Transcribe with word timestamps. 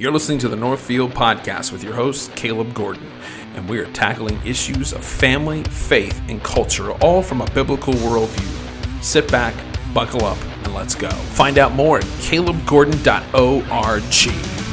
You're 0.00 0.12
listening 0.12 0.38
to 0.38 0.48
the 0.48 0.54
Northfield 0.54 1.10
Podcast 1.10 1.72
with 1.72 1.82
your 1.82 1.94
host, 1.94 2.32
Caleb 2.36 2.72
Gordon, 2.72 3.10
and 3.56 3.68
we 3.68 3.80
are 3.80 3.86
tackling 3.86 4.40
issues 4.46 4.92
of 4.92 5.04
family, 5.04 5.64
faith, 5.64 6.22
and 6.28 6.40
culture, 6.40 6.92
all 7.02 7.20
from 7.20 7.40
a 7.40 7.50
biblical 7.50 7.94
worldview. 7.94 9.02
Sit 9.02 9.28
back, 9.28 9.56
buckle 9.92 10.24
up, 10.24 10.38
and 10.62 10.72
let's 10.72 10.94
go. 10.94 11.10
Find 11.10 11.58
out 11.58 11.72
more 11.72 11.98
at 11.98 12.04
calebgordon.org. 12.04 14.67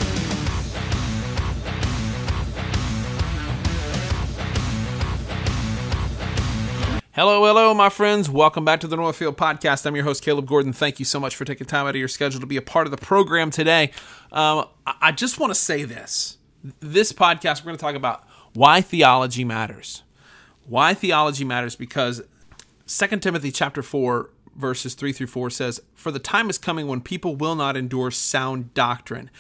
Hello, 7.16 7.46
hello, 7.46 7.74
my 7.74 7.88
friends. 7.88 8.30
Welcome 8.30 8.66
back 8.66 8.82
to 8.82 8.88
the 8.88 8.98
Northfield 8.98 9.38
Podcast. 9.38 9.86
I'm 9.86 9.96
your 9.96 10.04
host, 10.04 10.22
Caleb 10.22 10.48
Gordon. 10.48 10.74
Thank 10.74 11.00
you 11.00 11.06
so 11.06 11.18
much 11.18 11.34
for 11.38 11.46
taking 11.46 11.66
time 11.66 11.86
out 11.88 11.92
of 11.92 11.96
your 11.96 12.10
schedule 12.10 12.42
to 12.42 12.46
be 12.46 12.58
a 12.58 12.62
part 12.62 12.88
of 12.88 12.92
the 12.92 12.98
program 12.98 13.52
today. 13.52 13.92
Um, 14.34 14.66
I 14.86 15.14
just 15.14 15.40
want 15.40 15.52
to 15.52 15.56
say 15.56 15.86
this. 15.86 16.40
This 16.82 17.14
podcast, 17.14 17.62
we're 17.62 17.68
going 17.68 17.78
to 17.78 17.82
talk 17.82 17.96
about 17.96 18.28
why 18.54 18.82
theology 18.82 19.46
matters. 19.46 20.04
Why 20.68 20.94
theology 20.94 21.46
matters 21.46 21.78
because 21.78 22.22
2 22.88 23.08
Timothy 23.20 23.50
chapter 23.50 23.82
4, 23.82 24.30
verses 24.58 24.94
3 24.94 25.14
through 25.14 25.28
4 25.28 25.50
says, 25.52 25.82
For 25.94 26.12
the 26.12 26.20
time 26.20 26.50
is 26.50 26.58
coming 26.58 26.86
when 26.86 27.00
people 27.00 27.38
will 27.38 27.56
not 27.56 27.78
endure 27.78 28.12
sound 28.12 28.74
doctrine, 28.74 29.32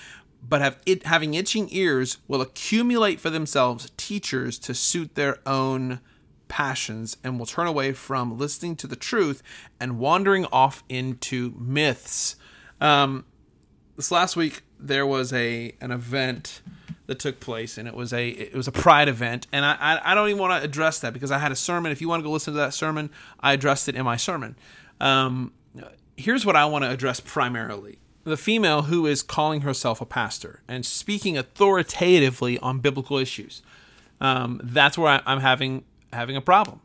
but 0.47 0.61
have 0.61 0.77
it, 0.85 1.07
having 1.07 1.33
itching 1.33 1.67
ears 1.71 2.19
will 2.29 2.39
accumulate 2.39 3.19
for 3.19 3.29
themselves 3.29 3.91
teachers 3.97 4.57
to 4.59 4.73
suit 4.73 5.15
their 5.15 5.39
own 5.45 5.99
passions 6.47 7.17
and 7.23 7.39
will 7.39 7.45
turn 7.45 7.67
away 7.67 7.93
from 7.93 8.37
listening 8.37 8.75
to 8.77 8.87
the 8.87 8.95
truth 8.95 9.41
and 9.79 9.99
wandering 9.99 10.45
off 10.51 10.83
into 10.89 11.53
myths. 11.57 12.35
Um, 12.79 13.25
this 13.95 14.11
last 14.11 14.35
week 14.35 14.63
there 14.79 15.05
was 15.05 15.31
a 15.31 15.73
an 15.79 15.91
event 15.91 16.61
that 17.07 17.19
took 17.19 17.39
place 17.39 17.77
and 17.77 17.87
it 17.87 17.93
was 17.93 18.11
a 18.11 18.29
it 18.29 18.55
was 18.55 18.67
a 18.67 18.71
pride 18.71 19.07
event 19.07 19.47
and 19.51 19.63
I 19.63 19.77
I, 19.79 20.11
I 20.11 20.15
don't 20.15 20.27
even 20.29 20.41
want 20.41 20.59
to 20.59 20.65
address 20.65 20.99
that 20.99 21.13
because 21.13 21.31
I 21.31 21.37
had 21.37 21.51
a 21.51 21.55
sermon. 21.55 21.91
If 21.91 22.01
you 22.01 22.09
want 22.09 22.21
to 22.21 22.23
go 22.23 22.31
listen 22.31 22.53
to 22.53 22.59
that 22.59 22.73
sermon, 22.73 23.09
I 23.39 23.53
addressed 23.53 23.87
it 23.87 23.95
in 23.95 24.03
my 24.03 24.17
sermon. 24.17 24.55
Um, 24.99 25.53
here's 26.17 26.45
what 26.45 26.55
I 26.55 26.65
want 26.65 26.83
to 26.83 26.89
address 26.89 27.19
primarily. 27.19 27.99
The 28.23 28.37
female 28.37 28.83
who 28.83 29.05
is 29.05 29.21
calling 29.21 29.61
herself 29.61 30.01
a 30.01 30.05
pastor 30.05 30.61
and 30.67 30.85
speaking 30.85 31.37
authoritatively 31.37 32.57
on 32.59 32.79
biblical 32.79 33.17
issues. 33.17 33.61
Um, 34.19 34.59
that's 34.63 34.97
where 34.97 35.09
I, 35.09 35.21
I'm 35.25 35.41
having 35.41 35.83
having 36.15 36.35
a 36.35 36.41
problem. 36.41 36.81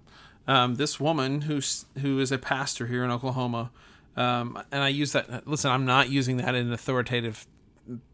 Um, 0.47 0.75
this 0.77 0.99
woman 0.99 1.43
who's 1.43 1.87
who 2.01 2.19
is 2.19 2.33
a 2.33 2.39
pastor 2.39 2.87
here 2.87 3.05
in 3.05 3.11
Oklahoma, 3.11 3.71
um, 4.17 4.63
and 4.73 4.83
I 4.83 4.89
use 4.89 5.13
that. 5.13 5.47
Listen, 5.47 5.71
I'm 5.71 5.85
not 5.85 6.11
using 6.11 6.39
that 6.39 6.55
in 6.55 6.67
an 6.67 6.73
authoritative 6.73 7.47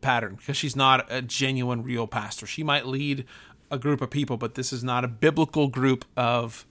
pattern 0.00 0.36
because 0.36 0.56
she's 0.56 0.76
not 0.76 1.06
a 1.10 1.22
genuine, 1.22 1.82
real 1.82 2.06
pastor. 2.06 2.46
She 2.46 2.62
might 2.62 2.86
lead 2.86 3.24
a 3.70 3.78
group 3.78 4.00
of 4.00 4.10
people, 4.10 4.36
but 4.36 4.54
this 4.54 4.72
is 4.72 4.84
not 4.84 5.04
a 5.04 5.08
biblical 5.08 5.68
group 5.68 6.04
of 6.16 6.66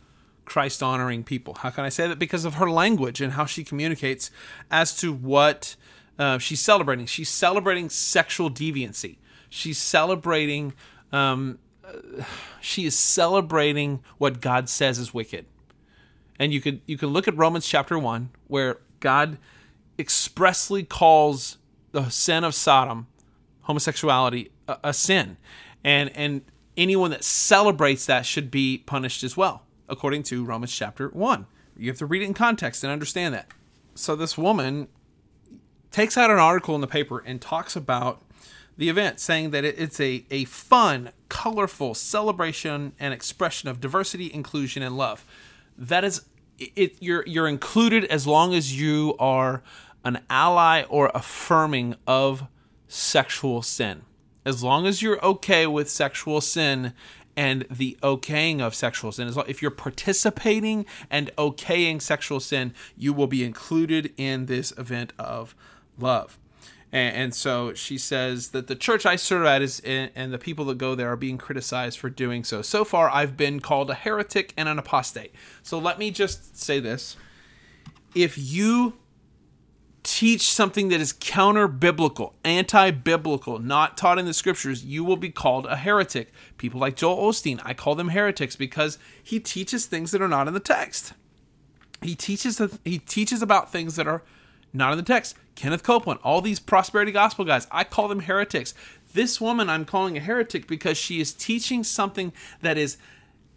Christ 0.46 0.82
honoring 0.82 1.24
people. 1.24 1.56
How 1.56 1.70
can 1.70 1.84
I 1.84 1.90
say 1.90 2.08
that? 2.08 2.20
Because 2.20 2.46
of 2.46 2.56
her 2.56 2.70
language 2.70 3.22
and 3.22 3.34
how 3.34 3.46
she 3.46 3.64
communicates 3.64 4.32
as 4.72 4.96
to 4.98 5.12
what 5.12 5.76
uh, 6.18 6.38
she's 6.38 6.62
celebrating. 6.62 7.06
She's 7.06 7.30
celebrating 7.30 7.90
sexual 7.90 8.50
deviancy. 8.50 9.18
She's 9.50 9.78
celebrating 9.78 10.74
um, 11.12 11.60
she 12.62 12.86
is 12.86 12.98
celebrating 12.98 14.04
what 14.18 14.42
God 14.42 14.70
says 14.70 14.98
is 15.00 15.14
wicked. 15.14 15.46
And 16.40 16.54
you 16.54 16.62
could 16.62 16.82
you 16.86 16.98
can 16.98 17.10
look 17.10 17.28
at 17.28 17.38
Romans 17.38 17.68
chapter 17.68 17.98
1 17.98 18.30
where 18.48 18.80
God 19.00 19.38
expressly 19.98 20.84
calls 20.84 21.58
the 21.92 22.10
sin 22.10 22.44
of 22.44 22.54
Sodom, 22.54 23.08
homosexuality, 23.62 24.52
a, 24.68 24.78
a 24.86 24.94
sin. 24.94 25.38
And 25.84 26.10
and 26.16 26.42
anyone 26.78 27.12
that 27.12 27.24
celebrates 27.24 28.06
that 28.06 28.26
should 28.26 28.52
be 28.52 28.80
punished 28.80 29.24
as 29.24 29.38
well, 29.38 29.64
according 29.88 30.24
to 30.24 30.44
Romans 30.44 30.76
chapter 30.76 31.10
1. 31.10 31.46
You 31.78 31.90
have 31.90 31.98
to 32.00 32.06
read 32.06 32.22
it 32.22 32.26
in 32.26 32.34
context 32.34 32.84
and 32.84 32.92
understand 32.92 33.34
that. 33.34 33.48
So 33.96 34.16
this 34.16 34.38
woman 34.38 34.88
takes 35.92 36.18
out 36.18 36.30
an 36.30 36.38
article 36.38 36.76
in 36.76 36.82
the 36.82 36.88
paper 36.88 37.20
and 37.20 37.42
talks 37.42 37.76
about 37.76 38.22
the 38.78 38.90
event, 38.90 39.20
saying 39.20 39.52
that 39.52 39.64
it's 39.64 40.00
a, 40.00 40.26
a 40.30 40.46
fun, 40.46 41.12
colorful 41.30 41.94
celebration 41.94 42.94
and 43.00 43.14
expression 43.14 43.70
of 43.70 43.80
diversity, 43.80 44.34
inclusion, 44.34 44.84
and 44.84 44.98
love. 44.98 45.26
That 45.78 46.04
is, 46.04 46.24
it, 46.58 46.98
you're 47.00 47.24
you're 47.26 47.48
included 47.48 48.06
as 48.06 48.26
long 48.28 48.54
as 48.54 48.80
you 48.80 49.16
are 49.20 49.62
an 50.04 50.20
ally 50.30 50.84
or 50.84 51.12
affirming 51.14 51.96
of 52.06 52.48
sexual 52.88 53.62
sin. 53.62 54.04
As 54.46 54.64
long 54.64 54.86
as 54.86 55.02
you're 55.02 55.24
okay 55.26 55.66
with 55.66 55.90
sexual 55.90 56.40
sin 56.40 56.94
and 57.36 57.66
the 57.70 57.98
okaying 58.04 58.62
of 58.62 58.76
sexual 58.76 59.12
sin, 59.12 59.28
as 59.28 59.36
long, 59.36 59.46
if 59.48 59.62
you're 59.62 59.72
participating 59.72 60.86
and 61.10 61.36
okaying 61.38 62.02
sexual 62.02 62.40
sin, 62.40 62.74
you 62.96 63.12
will 63.12 63.28
be 63.28 63.44
included 63.44 64.14
in 64.18 64.46
this 64.46 64.72
event 64.78 65.12
of 65.18 65.56
love. 65.98 66.38
And, 66.96 67.16
and, 67.18 67.36
so 67.36 67.74
she 67.74 67.98
says 67.98 68.52
that 68.52 68.68
the 68.68 68.76
church 68.76 69.06
I 69.06 69.18
serve 69.18 69.46
at 69.46 69.62
is, 69.62 69.82
and 69.82 70.34
the 70.34 70.38
people 70.38 70.64
that 70.66 70.78
go 70.78 70.96
there 70.96 71.12
are 71.12 71.18
being 71.18 71.38
criticized 71.38 72.00
for 72.00 72.10
doing 72.10 72.46
so. 72.46 72.62
So 72.62 72.86
far, 72.86 73.10
I've 73.10 73.36
been 73.36 73.60
called 73.60 73.90
a 73.90 73.94
heretic 73.94 74.54
and 74.56 74.70
an 74.70 74.80
apostate. 74.80 75.36
So 75.62 75.78
let 75.78 76.00
me 76.00 76.10
just 76.10 76.58
say 76.58 76.80
this. 76.80 77.18
If 78.16 78.38
you 78.38 78.94
teach 80.04 80.44
something 80.44 80.88
that 80.88 81.02
is 81.02 81.14
counter 81.20 81.68
biblical, 81.68 82.34
anti 82.46 82.92
biblical, 82.92 83.60
not 83.60 83.98
taught 83.98 84.18
in 84.18 84.26
the 84.26 84.34
scriptures, 84.34 84.86
you 84.86 85.04
will 85.04 85.18
be 85.18 85.32
called 85.32 85.66
a 85.66 85.76
heretic. 85.76 86.32
People 86.58 86.80
like 86.80 86.96
Joel 86.96 87.30
Osteen, 87.30 87.60
I 87.66 87.74
call 87.74 87.96
them 87.96 88.08
heretics 88.08 88.56
because 88.56 88.98
he 89.22 89.42
teaches 89.42 89.86
things 89.86 90.12
that 90.12 90.22
are 90.22 90.30
not 90.30 90.48
in 90.48 90.54
the 90.54 90.62
text. 90.62 91.12
He 92.02 92.16
teaches 92.16 92.62
he 92.86 93.00
teaches 93.00 93.42
about 93.42 93.70
things 93.70 93.98
that 93.98 94.08
are 94.08 94.24
not 94.76 94.92
in 94.92 94.98
the 94.98 95.04
text. 95.04 95.36
Kenneth 95.56 95.84
Copeland, 95.84 96.20
all 96.24 96.42
these 96.42 96.60
prosperity 96.60 97.12
gospel 97.12 97.46
guys, 97.46 97.68
I 97.72 97.84
call 97.84 98.08
them 98.08 98.22
heretics. 98.22 98.74
This 99.14 99.40
woman 99.40 99.70
I'm 99.70 99.86
calling 99.86 100.18
a 100.18 100.20
heretic 100.20 100.68
because 100.68 100.98
she 100.98 101.22
is 101.22 101.34
teaching 101.34 101.84
something 101.84 102.34
that 102.62 102.78
is 102.78 102.98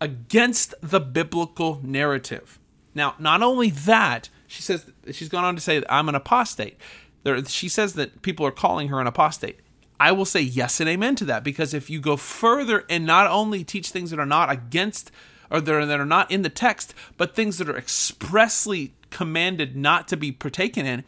against 0.00 0.74
the 0.80 1.00
biblical 1.00 1.80
narrative. 1.82 2.58
Now, 2.94 3.14
not 3.18 3.42
only 3.42 3.70
that, 3.70 4.28
she 4.46 4.62
says 4.62 4.86
she's 5.12 5.28
gone 5.28 5.44
on 5.44 5.56
to 5.56 5.60
say 5.60 5.80
that 5.80 5.92
I'm 5.92 6.08
an 6.08 6.14
apostate. 6.14 6.78
There, 7.24 7.44
she 7.44 7.68
says 7.68 7.94
that 7.94 8.22
people 8.22 8.46
are 8.46 8.52
calling 8.52 8.88
her 8.88 9.00
an 9.00 9.06
apostate. 9.06 9.58
I 10.00 10.12
will 10.12 10.24
say 10.24 10.40
yes 10.40 10.80
and 10.80 10.88
amen 10.88 11.16
to 11.16 11.24
that 11.26 11.42
because 11.42 11.74
if 11.74 11.90
you 11.90 12.00
go 12.00 12.16
further 12.16 12.84
and 12.88 13.04
not 13.04 13.26
only 13.26 13.64
teach 13.64 13.90
things 13.90 14.10
that 14.10 14.20
are 14.20 14.26
not 14.26 14.50
against 14.50 15.10
or 15.50 15.60
that 15.60 15.74
are, 15.74 15.86
that 15.86 15.98
are 15.98 16.06
not 16.06 16.30
in 16.30 16.42
the 16.42 16.48
text, 16.48 16.94
but 17.16 17.34
things 17.34 17.58
that 17.58 17.68
are 17.68 17.76
expressly 17.76 18.94
commanded 19.10 19.76
not 19.76 20.08
to 20.08 20.16
be 20.16 20.32
partaken 20.32 20.86
in, 20.86 21.04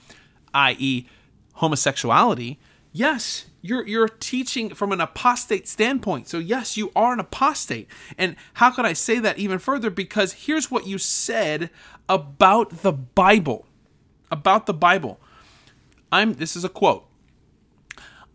i.e., 0.54 1.06
homosexuality, 1.54 2.58
yes, 2.92 3.46
you're 3.62 3.86
you're 3.86 4.08
teaching 4.08 4.74
from 4.74 4.92
an 4.92 5.00
apostate 5.00 5.68
standpoint. 5.68 6.28
So 6.28 6.38
yes, 6.38 6.76
you 6.76 6.90
are 6.96 7.12
an 7.12 7.20
apostate. 7.20 7.88
And 8.16 8.36
how 8.54 8.70
could 8.70 8.86
I 8.86 8.94
say 8.94 9.18
that 9.18 9.38
even 9.38 9.58
further? 9.58 9.90
Because 9.90 10.32
here's 10.32 10.70
what 10.70 10.86
you 10.86 10.98
said 10.98 11.70
about 12.08 12.82
the 12.82 12.92
Bible. 12.92 13.66
About 14.30 14.66
the 14.66 14.74
Bible. 14.74 15.20
I'm 16.10 16.34
this 16.34 16.56
is 16.56 16.64
a 16.64 16.68
quote. 16.68 17.06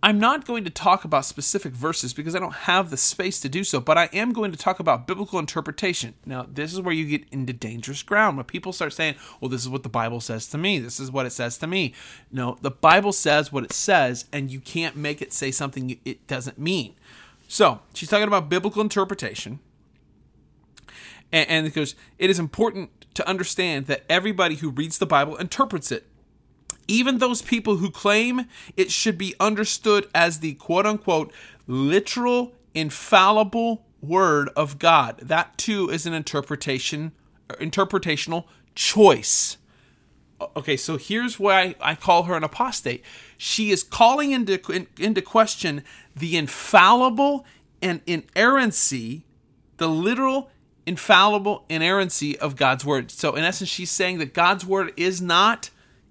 I'm 0.03 0.19
not 0.19 0.45
going 0.45 0.63
to 0.65 0.69
talk 0.69 1.03
about 1.03 1.25
specific 1.25 1.73
verses 1.73 2.13
because 2.13 2.35
I 2.35 2.39
don't 2.39 2.53
have 2.53 2.91
the 2.91 2.97
space 2.97 3.39
to 3.39 3.49
do 3.49 3.63
so, 3.63 3.79
but 3.79 3.97
I 3.97 4.09
am 4.13 4.33
going 4.33 4.51
to 4.51 4.57
talk 4.57 4.79
about 4.79 5.07
biblical 5.07 5.39
interpretation. 5.39 6.13
Now, 6.25 6.45
this 6.47 6.73
is 6.73 6.81
where 6.81 6.93
you 6.93 7.05
get 7.05 7.27
into 7.31 7.53
dangerous 7.53 8.03
ground 8.03 8.37
when 8.37 8.45
people 8.45 8.71
start 8.71 8.93
saying, 8.93 9.15
well, 9.39 9.49
this 9.49 9.61
is 9.61 9.69
what 9.69 9.83
the 9.83 9.89
Bible 9.89 10.21
says 10.21 10.47
to 10.49 10.59
me. 10.59 10.77
This 10.77 10.99
is 10.99 11.11
what 11.11 11.25
it 11.25 11.31
says 11.31 11.57
to 11.57 11.67
me. 11.67 11.93
No, 12.31 12.57
the 12.61 12.69
Bible 12.69 13.13
says 13.13 13.51
what 13.51 13.63
it 13.63 13.73
says, 13.73 14.25
and 14.31 14.51
you 14.51 14.59
can't 14.59 14.95
make 14.95 15.21
it 15.21 15.33
say 15.33 15.49
something 15.49 15.99
it 16.05 16.27
doesn't 16.27 16.59
mean. 16.59 16.93
So, 17.47 17.79
she's 17.93 18.09
talking 18.09 18.27
about 18.27 18.47
biblical 18.49 18.81
interpretation. 18.81 19.59
And, 21.31 21.49
and 21.49 21.65
because 21.65 21.95
it 22.19 22.29
is 22.29 22.37
important 22.37 22.91
to 23.15 23.27
understand 23.27 23.87
that 23.87 24.03
everybody 24.07 24.55
who 24.55 24.69
reads 24.69 24.99
the 24.99 25.05
Bible 25.05 25.35
interprets 25.37 25.91
it 25.91 26.05
even 26.87 27.17
those 27.17 27.41
people 27.41 27.77
who 27.77 27.89
claim 27.89 28.45
it 28.77 28.91
should 28.91 29.17
be 29.17 29.35
understood 29.39 30.07
as 30.13 30.39
the 30.39 30.53
quote 30.55 30.85
unquote 30.85 31.31
literal, 31.67 32.53
infallible 32.73 33.85
word 34.01 34.49
of 34.55 34.79
God. 34.79 35.19
That 35.21 35.57
too 35.57 35.89
is 35.89 36.05
an 36.05 36.13
interpretation 36.13 37.11
uh, 37.49 37.55
interpretational 37.55 38.45
choice. 38.73 39.57
Okay, 40.55 40.75
so 40.75 40.97
here's 40.97 41.39
why 41.39 41.75
I 41.79 41.95
call 41.95 42.23
her 42.23 42.35
an 42.35 42.43
apostate. 42.43 43.03
She 43.37 43.71
is 43.71 43.83
calling 43.83 44.31
into 44.31 44.59
into 44.99 45.21
question 45.21 45.83
the 46.15 46.35
infallible 46.37 47.45
and 47.81 48.01
inerrancy, 48.05 49.25
the 49.77 49.87
literal 49.87 50.49
infallible 50.85 51.65
inerrancy 51.69 52.37
of 52.39 52.55
God's 52.55 52.85
word. 52.85 53.11
So 53.11 53.35
in 53.35 53.43
essence 53.43 53.69
she's 53.69 53.91
saying 53.91 54.19
that 54.19 54.33
God's 54.33 54.65
word 54.65 54.93
is 54.97 55.21
not 55.21 55.69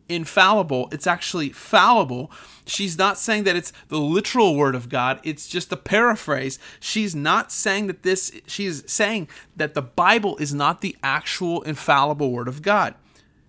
infallible, 0.09 0.89
it's 0.93 1.07
actually 1.07 1.51
fallible. 1.51 2.31
She's 2.67 2.99
not 2.99 3.19
saying 3.19 3.45
that 3.45 3.57
it's 3.57 3.73
the 3.89 3.99
literal 3.99 4.57
word 4.57 4.75
of 4.75 4.89
God, 4.89 5.21
it's 5.23 5.49
just 5.49 5.73
a 5.73 5.77
paraphrase. 5.77 6.59
She's 6.81 7.15
not 7.15 7.53
saying 7.53 7.87
that 7.89 8.03
this, 8.03 8.33
she's 8.47 8.91
saying 8.91 9.29
that 9.57 9.75
the 9.75 9.83
Bible 9.83 10.37
is 10.39 10.55
not 10.55 10.81
the 10.81 10.97
actual 11.03 11.63
infallible 11.63 12.31
word 12.31 12.49
of 12.49 12.63
God. 12.63 12.95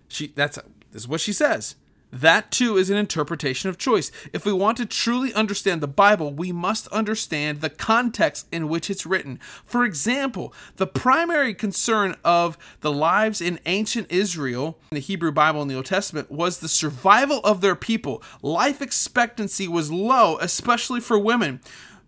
She 0.08 0.28
that's 0.28 0.58
this 0.92 1.02
is 1.02 1.08
what 1.08 1.20
she 1.20 1.32
says. 1.32 1.76
That 2.20 2.50
too 2.50 2.78
is 2.78 2.88
an 2.88 2.96
interpretation 2.96 3.68
of 3.68 3.76
choice. 3.76 4.10
If 4.32 4.46
we 4.46 4.52
want 4.52 4.78
to 4.78 4.86
truly 4.86 5.34
understand 5.34 5.82
the 5.82 5.86
Bible, 5.86 6.32
we 6.32 6.50
must 6.50 6.88
understand 6.88 7.60
the 7.60 7.68
context 7.68 8.46
in 8.50 8.68
which 8.68 8.88
it's 8.88 9.04
written. 9.04 9.38
For 9.66 9.84
example, 9.84 10.54
the 10.76 10.86
primary 10.86 11.52
concern 11.52 12.16
of 12.24 12.56
the 12.80 12.90
lives 12.90 13.42
in 13.42 13.60
ancient 13.66 14.10
Israel, 14.10 14.78
in 14.90 14.94
the 14.94 15.00
Hebrew 15.00 15.30
Bible 15.30 15.60
in 15.60 15.68
the 15.68 15.74
Old 15.74 15.84
Testament, 15.84 16.30
was 16.30 16.60
the 16.60 16.68
survival 16.68 17.40
of 17.44 17.60
their 17.60 17.76
people. 17.76 18.22
Life 18.40 18.80
expectancy 18.80 19.68
was 19.68 19.92
low, 19.92 20.38
especially 20.38 21.00
for 21.00 21.18
women, 21.18 21.60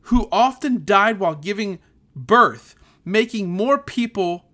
who 0.03 0.27
often 0.33 0.87
died 0.87 1.19
while 1.19 1.35
giving 1.35 1.81
birth. 2.17 2.75
Making 3.05 3.51
more 3.51 3.77
people 3.77 4.47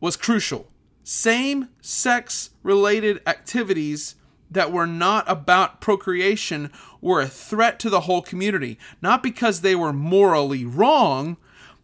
was 0.00 0.16
crucial 0.16 0.70
same 1.04 1.68
sex 1.82 2.50
related 2.62 3.20
activities 3.26 4.16
that 4.50 4.72
were 4.72 4.86
not 4.86 5.24
about 5.28 5.80
procreation 5.80 6.72
were 7.00 7.20
a 7.20 7.28
threat 7.28 7.78
to 7.80 7.90
the 7.90 8.00
whole 8.00 8.22
community, 8.22 8.78
not 9.02 9.22
because 9.22 9.60
they 9.60 9.74
were 9.74 9.92
morally 9.92 10.64
wrong, 10.64 11.36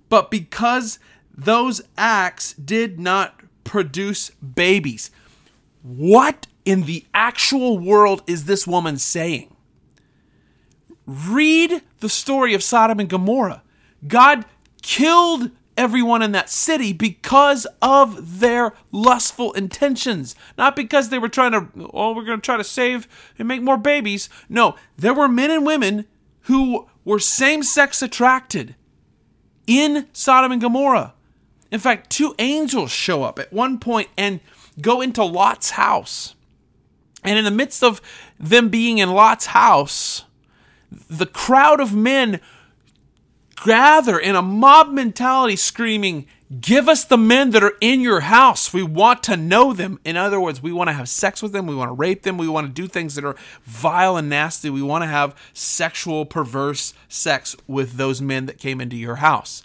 but 0.09 0.31
because 0.31 0.99
those 1.37 1.83
acts 1.97 2.55
did 2.55 2.99
not 2.99 3.41
produce 3.65 4.31
babies. 4.31 5.11
What 5.83 6.47
in 6.65 6.85
the 6.85 7.05
actual 7.15 7.79
world 7.79 8.23
is 8.27 8.47
this 8.47 8.67
woman 8.67 8.97
saying? 8.99 9.55
Read 11.07 11.83
the 12.01 12.09
story 12.09 12.55
of 12.55 12.63
Sodom 12.63 13.01
and 13.01 13.09
Gomorrah. 13.09 13.63
God 14.07 14.45
killed 14.83 15.51
everyone 15.81 16.21
in 16.21 16.33
that 16.33 16.51
city 16.51 16.93
because 16.93 17.67
of 17.81 18.41
their 18.41 18.75
lustful 18.93 19.55
intentions. 19.55 20.37
Not 20.59 20.77
because 20.77 21.09
they 21.09 21.19
were 21.19 21.31
trying 21.31 21.53
to, 21.53 21.91
oh, 21.95 22.15
we're 22.15 22.27
going 22.27 22.39
to 22.39 22.45
try 22.45 22.59
to 22.59 22.65
save 22.65 23.09
and 23.39 23.49
make 23.49 23.63
more 23.63 23.79
babies. 23.79 24.29
No, 24.47 24.77
there 24.99 25.15
were 25.15 25.27
men 25.27 25.51
and 25.51 25.65
women 25.65 26.05
who 26.43 26.87
were 27.03 27.19
same 27.19 27.63
sex 27.63 28.03
attracted 28.03 28.77
in 29.67 30.07
Sodom 30.13 30.53
and 30.53 30.61
Gomorrah. 30.61 31.15
In 31.71 31.81
fact, 31.81 32.11
two 32.11 32.35
angels 32.39 32.91
show 32.91 33.23
up 33.23 33.39
at 33.39 33.51
one 33.51 33.79
point 33.79 34.11
and 34.19 34.41
go 34.83 35.01
into 35.01 35.25
Lot's 35.25 35.71
house. 35.71 36.35
And 37.25 37.39
in 37.39 37.45
the 37.47 37.51
midst 37.51 37.83
of 37.83 38.03
them 38.39 38.69
being 38.69 38.99
in 38.99 39.13
Lot's 39.13 39.47
house, 39.47 40.25
the 41.09 41.27
crowd 41.27 41.81
of 41.81 41.95
men 41.95 42.39
gather 43.65 44.19
in 44.19 44.37
a 44.37 44.43
mob 44.43 44.91
mentality 44.91 45.57
screaming, 45.57 46.27
Give 46.61 46.89
us 46.89 47.05
the 47.05 47.17
men 47.17 47.51
that 47.51 47.63
are 47.63 47.77
in 47.81 48.01
your 48.01 48.21
house. 48.21 48.75
We 48.75 48.83
want 48.83 49.23
to 49.25 49.37
know 49.37 49.73
them. 49.73 50.01
In 50.05 50.17
other 50.17 50.41
words, 50.41 50.61
we 50.61 50.73
want 50.73 50.89
to 50.89 50.95
have 50.95 51.09
sex 51.09 51.43
with 51.43 51.53
them. 51.53 51.69
We 51.69 51.77
want 51.77 51.91
to 51.91 51.95
rape 51.95 52.23
them. 52.23 52.39
We 52.39 52.49
want 52.49 52.67
to 52.67 52.73
do 52.73 52.89
things 52.89 53.15
that 53.15 53.25
are 53.25 53.37
vile 53.63 54.17
and 54.17 54.29
nasty. 54.29 54.69
We 54.69 54.83
want 54.83 55.03
to 55.03 55.09
have 55.09 55.37
sexual, 55.53 56.27
perverse 56.27 56.93
sex 57.09 57.55
with 57.69 57.93
those 57.93 58.21
men 58.21 58.47
that 58.47 58.59
came 58.59 58.81
into 58.81 58.97
your 58.97 59.17
house. 59.17 59.63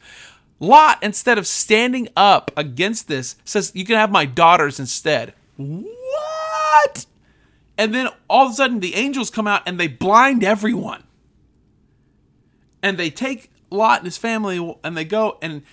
Lot, 0.59 1.01
instead 1.01 1.39
of 1.39 1.47
standing 1.47 2.07
up 2.15 2.51
against 2.55 3.07
this, 3.07 3.35
says, 3.43 3.71
You 3.73 3.83
can 3.83 3.95
have 3.95 4.11
my 4.11 4.25
daughters 4.25 4.79
instead. 4.79 5.33
What? 5.57 7.07
And 7.79 7.95
then 7.95 8.09
all 8.29 8.45
of 8.45 8.51
a 8.51 8.55
sudden, 8.55 8.79
the 8.79 8.93
angels 8.93 9.31
come 9.31 9.47
out 9.47 9.63
and 9.65 9.79
they 9.79 9.87
blind 9.87 10.43
everyone. 10.43 11.03
And 12.83 12.99
they 12.99 13.09
take 13.09 13.49
Lot 13.69 13.99
and 13.99 14.05
his 14.05 14.17
family, 14.17 14.75
and 14.83 14.95
they 14.95 15.05
go 15.05 15.37
and 15.41 15.63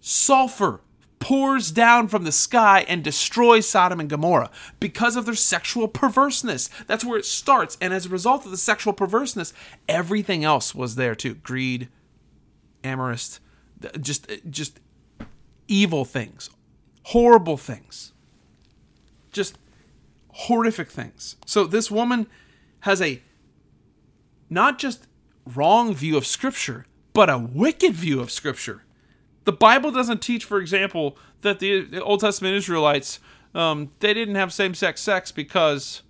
sulfur 0.00 0.80
pours 1.20 1.70
down 1.70 2.08
from 2.08 2.24
the 2.24 2.32
sky 2.32 2.84
and 2.88 3.04
destroys 3.04 3.68
Sodom 3.68 4.00
and 4.00 4.08
Gomorrah 4.08 4.50
because 4.80 5.16
of 5.16 5.26
their 5.26 5.34
sexual 5.34 5.86
perverseness. 5.86 6.68
That's 6.86 7.04
where 7.04 7.18
it 7.18 7.26
starts. 7.26 7.76
And 7.80 7.92
as 7.92 8.06
a 8.06 8.08
result 8.08 8.44
of 8.44 8.50
the 8.50 8.56
sexual 8.56 8.94
perverseness, 8.94 9.52
everything 9.88 10.44
else 10.44 10.74
was 10.74 10.96
there 10.96 11.14
too 11.14 11.34
greed, 11.34 11.88
amorous, 12.82 13.38
just, 14.00 14.30
eh, 14.30 14.38
just 14.48 14.80
evil 15.68 16.04
things, 16.04 16.50
horrible 17.04 17.58
things, 17.58 18.12
just 19.30 19.58
horrific 20.32 20.90
things. 20.90 21.36
So 21.44 21.64
this 21.64 21.90
woman 21.90 22.26
has 22.80 23.02
a 23.02 23.22
not 24.48 24.78
just 24.78 25.06
wrong 25.44 25.94
view 25.94 26.16
of 26.16 26.26
Scripture, 26.26 26.86
but 27.12 27.30
a 27.30 27.38
wicked 27.38 27.92
view 27.92 28.20
of 28.20 28.30
Scripture. 28.30 28.84
The 29.44 29.52
Bible 29.52 29.90
doesn't 29.90 30.22
teach, 30.22 30.44
for 30.44 30.58
example, 30.58 31.16
that 31.40 31.58
the 31.58 32.00
Old 32.00 32.20
Testament 32.20 32.54
Israelites 32.54 33.20
um, 33.54 33.90
they 34.00 34.14
didn't 34.14 34.36
have 34.36 34.52
same-sex 34.52 35.00
sex 35.00 35.32
because, 35.32 36.02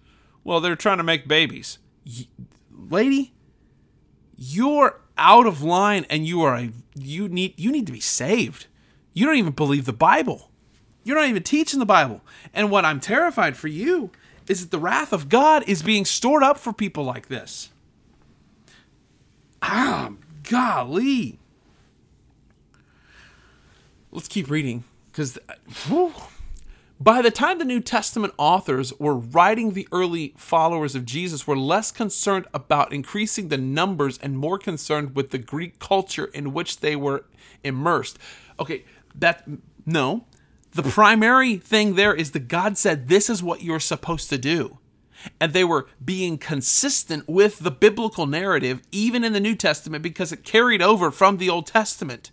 well, 0.44 0.60
they're 0.60 0.76
trying 0.76 0.98
to 0.98 1.02
make 1.02 1.26
babies. 1.26 1.78
Y- 2.06 2.26
lady, 2.70 3.32
you're 4.36 5.00
out 5.16 5.46
of 5.46 5.62
line, 5.62 6.06
and 6.10 6.26
you 6.26 6.42
are 6.42 6.56
a 6.56 6.70
you 6.94 7.28
need 7.28 7.58
you 7.58 7.72
need 7.72 7.86
to 7.86 7.92
be 7.92 8.00
saved. 8.00 8.66
You 9.12 9.26
don't 9.26 9.36
even 9.36 9.52
believe 9.52 9.86
the 9.86 9.92
Bible. 9.92 10.50
You're 11.02 11.16
not 11.16 11.28
even 11.28 11.42
teaching 11.42 11.78
the 11.80 11.86
Bible. 11.86 12.20
And 12.52 12.70
what 12.70 12.84
I'm 12.84 13.00
terrified 13.00 13.56
for 13.56 13.68
you 13.68 14.10
is 14.46 14.60
that 14.60 14.70
the 14.70 14.78
wrath 14.78 15.12
of 15.12 15.28
God 15.28 15.64
is 15.66 15.82
being 15.82 16.04
stored 16.04 16.42
up 16.42 16.58
for 16.58 16.72
people 16.72 17.04
like 17.04 17.28
this. 17.28 17.70
Ah, 19.62 20.12
golly. 20.48 21.38
Let's 24.10 24.28
keep 24.28 24.50
reading 24.50 24.84
because 25.10 25.38
uh, 25.48 26.10
by 27.00 27.22
the 27.22 27.30
time 27.30 27.58
the 27.58 27.64
New 27.64 27.80
Testament 27.80 28.34
authors 28.36 28.92
were 28.98 29.14
writing, 29.14 29.72
the 29.72 29.88
early 29.92 30.34
followers 30.36 30.94
of 30.94 31.06
Jesus 31.06 31.46
were 31.46 31.56
less 31.56 31.90
concerned 31.90 32.46
about 32.52 32.92
increasing 32.92 33.48
the 33.48 33.56
numbers 33.56 34.18
and 34.18 34.36
more 34.36 34.58
concerned 34.58 35.16
with 35.16 35.30
the 35.30 35.38
Greek 35.38 35.78
culture 35.78 36.26
in 36.26 36.52
which 36.52 36.80
they 36.80 36.96
were 36.96 37.24
immersed. 37.64 38.18
Okay, 38.58 38.84
that 39.14 39.48
no. 39.86 40.26
The 40.72 40.82
primary 40.82 41.56
thing 41.56 41.94
there 41.94 42.14
is 42.14 42.30
that 42.32 42.46
God 42.48 42.78
said 42.78 43.08
this 43.08 43.28
is 43.30 43.42
what 43.42 43.62
you're 43.62 43.80
supposed 43.80 44.28
to 44.30 44.38
do 44.38 44.78
and 45.40 45.52
they 45.52 45.64
were 45.64 45.86
being 46.04 46.38
consistent 46.38 47.28
with 47.28 47.60
the 47.60 47.70
biblical 47.70 48.26
narrative, 48.26 48.82
even 48.92 49.24
in 49.24 49.32
the 49.32 49.40
New 49.40 49.54
Testament, 49.54 50.02
because 50.02 50.32
it 50.32 50.44
carried 50.44 50.82
over 50.82 51.10
from 51.10 51.36
the 51.36 51.50
Old 51.50 51.66
Testament. 51.66 52.30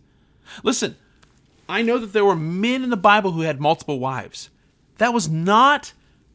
Listen, 0.64 0.96
I 1.70 1.82
know 1.82 1.98
that 1.98 2.14
there 2.14 2.26
were 2.26 2.36
men 2.36 2.84
in 2.84 2.90
the 2.90 2.98
Bible 2.98 3.32
who 3.32 3.42
had 3.42 3.60
multiple 3.60 4.00
wives. 4.00 4.50
That 4.98 5.14
was 5.14 5.30
not 5.30 5.94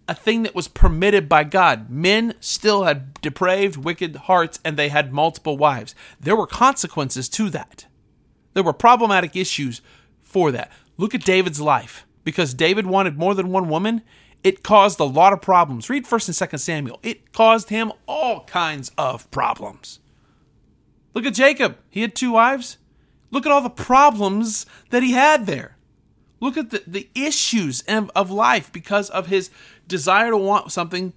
a 0.08 0.14
thing 0.14 0.42
that 0.42 0.54
was 0.54 0.68
permitted 0.68 1.28
by 1.28 1.44
God. 1.44 1.88
Men 1.88 2.34
still 2.40 2.84
had 2.84 3.14
depraved, 3.20 3.76
wicked 3.76 4.16
hearts, 4.16 4.60
and 4.64 4.76
they 4.76 4.88
had 4.88 5.12
multiple 5.12 5.56
wives. 5.56 5.94
There 6.20 6.36
were 6.36 6.46
consequences 6.46 7.28
to 7.30 7.50
that. 7.50 7.86
There 8.52 8.62
were 8.62 8.72
problematic 8.72 9.36
issues 9.36 9.80
for 10.22 10.50
that. 10.52 10.70
Look 10.98 11.14
at 11.14 11.24
David's 11.24 11.60
life. 11.60 12.06
Because 12.24 12.54
David 12.54 12.86
wanted 12.86 13.18
more 13.18 13.34
than 13.34 13.50
one 13.50 13.68
woman, 13.68 14.02
it 14.44 14.62
caused 14.62 14.98
a 15.00 15.04
lot 15.04 15.32
of 15.32 15.40
problems. 15.40 15.88
Read 15.88 16.04
1st 16.04 16.40
and 16.40 16.50
2nd 16.50 16.60
Samuel. 16.60 17.00
It 17.02 17.32
caused 17.32 17.68
him 17.68 17.92
all 18.06 18.44
kinds 18.44 18.90
of 18.98 19.30
problems. 19.30 20.00
Look 21.14 21.26
at 21.26 21.34
Jacob. 21.34 21.76
He 21.90 22.00
had 22.00 22.14
two 22.14 22.32
wives. 22.32 22.78
Look 23.30 23.46
at 23.46 23.52
all 23.52 23.60
the 23.60 23.70
problems 23.70 24.66
that 24.90 25.02
he 25.02 25.12
had 25.12 25.46
there. 25.46 25.76
Look 26.40 26.56
at 26.56 26.70
the, 26.70 26.82
the 26.86 27.08
issues 27.14 27.82
of, 27.82 28.10
of 28.16 28.30
life 28.30 28.72
because 28.72 29.10
of 29.10 29.28
his 29.28 29.50
desire 29.86 30.30
to 30.30 30.36
want 30.36 30.72
something 30.72 31.12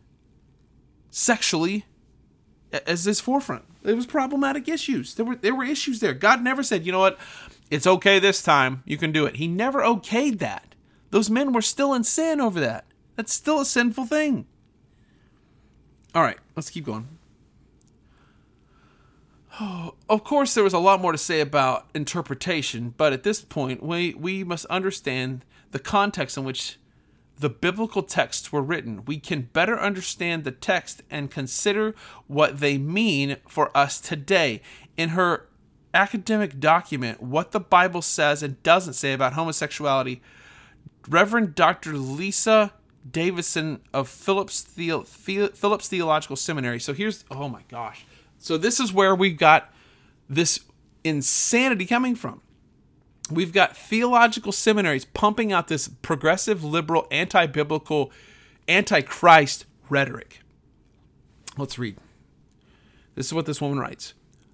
sexually 1.10 1.86
as 2.86 3.06
his 3.06 3.20
forefront. 3.20 3.64
It 3.84 3.96
was 3.96 4.06
problematic 4.06 4.68
issues. 4.68 5.16
There 5.16 5.26
were 5.26 5.36
there 5.36 5.56
were 5.56 5.64
issues 5.64 6.00
there. 6.00 6.14
God 6.14 6.44
never 6.44 6.64
said, 6.64 6.86
you 6.86 6.92
know 6.92 7.00
what, 7.00 7.20
it's 7.72 7.88
okay 7.88 8.20
this 8.20 8.42
time. 8.42 8.84
You 8.86 8.98
can 8.98 9.12
do 9.12 9.26
it. 9.26 9.38
He 9.38 9.48
never 9.48 9.82
okayed 9.82 10.40
that. 10.40 10.76
Those 11.12 11.30
men 11.30 11.54
were 11.54 11.62
still 11.62 11.94
in 11.94 12.04
sin 12.04 12.42
over 12.42 12.60
that. 12.60 12.86
That's 13.16 13.34
still 13.34 13.62
a 13.62 13.66
sinful 13.66 14.06
thing. 14.06 14.46
All 16.14 16.22
right, 16.22 16.38
let's 16.56 16.70
keep 16.70 16.86
going. 16.86 17.08
of 20.10 20.24
course, 20.24 20.54
there 20.54 20.64
was 20.64 20.74
a 20.74 20.80
lot 20.80 21.02
more 21.02 21.12
to 21.12 21.18
say 21.18 21.42
about 21.42 21.90
interpretation, 21.94 22.94
but 22.98 23.14
at 23.14 23.24
this 23.24 23.42
point, 23.42 23.84
we, 23.84 24.14
we 24.14 24.44
must 24.44 24.66
understand 24.66 25.46
the 25.72 25.80
context 25.80 26.38
in 26.38 26.44
which 26.44 26.78
the 27.38 27.50
biblical 27.50 28.04
texts 28.04 28.52
were 28.52 28.62
written. 28.62 29.04
We 29.06 29.20
can 29.20 29.50
better 29.54 29.78
understand 29.78 30.44
the 30.44 30.52
text 30.52 31.04
and 31.10 31.30
consider 31.30 31.94
what 32.28 32.60
they 32.60 32.78
mean 32.78 33.38
for 33.48 33.76
us 33.76 34.00
today. 34.00 34.62
In 34.96 35.10
her 35.10 35.48
academic 35.94 36.60
document, 36.60 37.22
What 37.22 37.52
the 37.52 37.60
Bible 37.60 38.02
Says 38.02 38.42
and 38.42 38.62
Doesn't 38.64 38.94
Say 38.94 39.14
About 39.14 39.34
Homosexuality, 39.34 40.22
Reverend 41.08 41.56
Dr. 41.56 41.94
Lisa 41.94 42.74
Davison 43.10 43.82
of 43.94 44.10
Phillips, 44.10 44.64
the- 44.64 45.04
Phillips 45.06 45.88
Theological 45.88 46.36
Seminary. 46.36 46.80
So 46.80 46.94
here's, 46.94 47.24
oh 47.30 47.48
my 47.48 47.62
gosh. 47.70 48.06
So 48.40 48.58
this 48.58 48.80
is 48.80 48.92
where 48.94 49.16
we've 49.16 49.38
got 49.38 49.74
this 50.30 50.60
insanity 51.04 51.86
coming 51.86 52.16
from. 52.16 52.42
We've 53.32 53.54
got 53.54 53.76
theological 53.76 54.52
seminaries 54.52 55.06
pumping 55.06 55.52
out 55.52 55.68
this 55.68 55.88
progressive, 55.88 56.64
liberal, 56.64 57.08
anti 57.10 57.48
biblical, 57.48 58.12
anti 58.68 59.02
Christ 59.02 59.66
rhetoric. 59.90 60.42
Let's 61.58 61.80
read. 61.80 61.98
This 63.16 63.28
is 63.28 63.34
what 63.34 63.46
this 63.46 63.62
woman 63.62 63.80
writes 63.80 64.14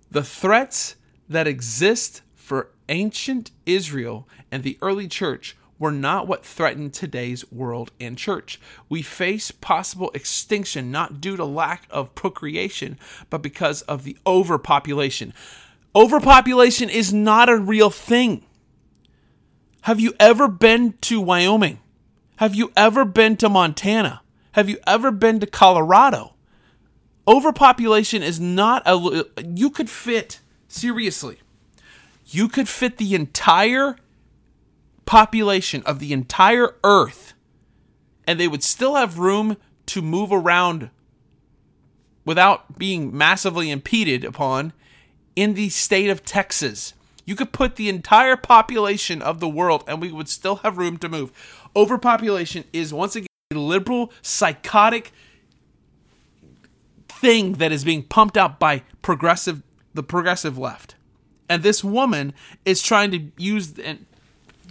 The 0.09 0.23
threats 0.23 0.95
that 1.27 1.47
exist 1.47 2.21
for 2.35 2.69
ancient 2.89 3.51
Israel 3.65 4.27
and 4.51 4.63
the 4.63 4.77
early 4.81 5.07
church 5.07 5.57
were 5.81 5.91
not 5.91 6.27
what 6.27 6.45
threatened 6.45 6.93
today's 6.93 7.51
world 7.51 7.91
and 7.99 8.15
church. 8.15 8.61
We 8.87 9.01
face 9.01 9.49
possible 9.49 10.11
extinction 10.13 10.91
not 10.91 11.19
due 11.19 11.35
to 11.35 11.43
lack 11.43 11.87
of 11.89 12.13
procreation, 12.13 12.99
but 13.31 13.41
because 13.41 13.81
of 13.81 14.03
the 14.03 14.15
overpopulation. 14.27 15.33
Overpopulation 15.95 16.87
is 16.87 17.11
not 17.11 17.49
a 17.49 17.57
real 17.57 17.89
thing. 17.89 18.45
Have 19.81 19.99
you 19.99 20.13
ever 20.19 20.47
been 20.47 20.93
to 21.01 21.19
Wyoming? 21.19 21.79
Have 22.35 22.53
you 22.53 22.71
ever 22.77 23.03
been 23.03 23.35
to 23.37 23.49
Montana? 23.49 24.21
Have 24.51 24.69
you 24.69 24.77
ever 24.85 25.09
been 25.09 25.39
to 25.39 25.47
Colorado? 25.47 26.35
Overpopulation 27.27 28.21
is 28.21 28.39
not 28.39 28.83
a. 28.85 29.25
You 29.43 29.71
could 29.71 29.89
fit, 29.89 30.41
seriously, 30.67 31.39
you 32.27 32.47
could 32.47 32.69
fit 32.69 32.97
the 32.97 33.15
entire 33.15 33.95
population 35.05 35.83
of 35.85 35.99
the 35.99 36.13
entire 36.13 36.75
earth 36.83 37.33
and 38.27 38.39
they 38.39 38.47
would 38.47 38.63
still 38.63 38.95
have 38.95 39.17
room 39.17 39.57
to 39.87 40.01
move 40.01 40.31
around 40.31 40.89
without 42.23 42.77
being 42.77 43.15
massively 43.15 43.71
impeded 43.71 44.23
upon 44.23 44.73
in 45.35 45.53
the 45.53 45.69
state 45.69 46.09
of 46.09 46.23
Texas. 46.23 46.93
You 47.25 47.35
could 47.35 47.51
put 47.51 47.75
the 47.75 47.89
entire 47.89 48.37
population 48.37 49.21
of 49.21 49.39
the 49.39 49.49
world 49.49 49.83
and 49.87 50.01
we 50.01 50.11
would 50.11 50.29
still 50.29 50.57
have 50.57 50.77
room 50.77 50.97
to 50.97 51.09
move. 51.09 51.31
Overpopulation 51.75 52.63
is 52.73 52.93
once 52.93 53.15
again 53.15 53.27
a 53.51 53.55
liberal, 53.55 54.11
psychotic 54.21 55.11
thing 57.07 57.53
that 57.53 57.71
is 57.71 57.83
being 57.83 58.03
pumped 58.03 58.37
out 58.37 58.59
by 58.59 58.83
progressive 59.01 59.61
the 59.93 60.03
progressive 60.03 60.57
left. 60.57 60.95
And 61.49 61.63
this 61.63 61.83
woman 61.83 62.33
is 62.63 62.81
trying 62.81 63.11
to 63.11 63.31
use 63.37 63.77
and 63.77 64.05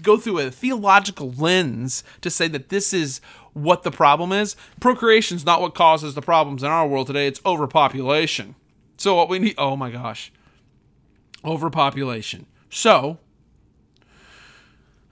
go 0.03 0.17
through 0.17 0.39
a 0.39 0.51
theological 0.51 1.33
lens 1.33 2.05
to 2.21 2.31
say 2.31 2.49
that 2.49 2.69
this 2.69 2.93
is 2.93 3.21
what 3.53 3.83
the 3.83 3.91
problem 3.91 4.33
is. 4.33 4.57
Procreation 4.81 5.37
is 5.37 5.45
not 5.45 5.61
what 5.61 5.75
causes 5.75 6.15
the 6.15 6.23
problems 6.23 6.63
in 6.63 6.71
our 6.71 6.87
world 6.87 7.07
today, 7.07 7.27
it's 7.27 7.41
overpopulation. 7.45 8.55
So, 8.97 9.15
what 9.15 9.29
we 9.29 9.39
need, 9.39 9.55
oh 9.57 9.77
my 9.77 9.91
gosh, 9.91 10.33
overpopulation. 11.45 12.47
So, 12.69 13.19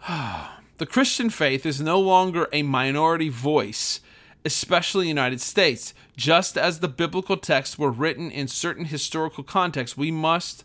the 0.08 0.86
Christian 0.86 1.30
faith 1.30 1.64
is 1.64 1.80
no 1.80 1.98
longer 1.98 2.48
a 2.52 2.62
minority 2.62 3.28
voice, 3.28 4.00
especially 4.44 5.04
in 5.04 5.16
the 5.16 5.20
United 5.20 5.40
States. 5.40 5.94
Just 6.16 6.56
as 6.58 6.80
the 6.80 6.88
biblical 6.88 7.36
texts 7.36 7.78
were 7.78 7.90
written 7.90 8.30
in 8.30 8.48
certain 8.48 8.86
historical 8.86 9.44
contexts, 9.44 9.96
we 9.96 10.10
must 10.10 10.64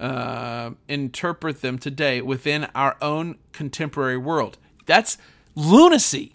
uh, 0.00 0.70
interpret 0.88 1.60
them 1.60 1.78
today 1.78 2.22
within 2.22 2.64
our 2.74 2.96
own 3.02 3.38
contemporary 3.52 4.16
world. 4.16 4.58
That's 4.86 5.18
lunacy. 5.54 6.34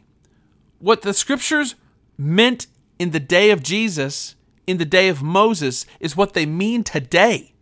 What 0.80 1.02
the 1.02 1.14
scriptures 1.14 1.76
meant 2.18 2.68
in 3.00 3.12
the 3.12 3.20
day 3.20 3.50
of 3.50 3.64
Jesus, 3.64 4.36
in 4.68 4.78
the 4.78 4.86
day 4.86 5.10
of 5.10 5.24
Moses, 5.24 5.86
is 6.00 6.16
what 6.16 6.34
they 6.34 6.46
mean 6.46 6.84
today. 6.84 7.54